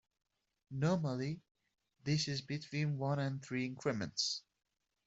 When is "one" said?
2.97-3.19